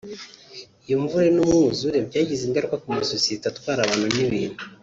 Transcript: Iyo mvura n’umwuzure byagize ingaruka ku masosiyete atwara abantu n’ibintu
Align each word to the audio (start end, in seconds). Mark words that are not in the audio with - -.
Iyo 0.85 0.95
mvura 1.03 1.27
n’umwuzure 1.33 1.97
byagize 2.07 2.43
ingaruka 2.45 2.75
ku 2.83 2.87
masosiyete 2.97 3.45
atwara 3.47 3.79
abantu 3.83 4.07
n’ibintu 4.15 4.57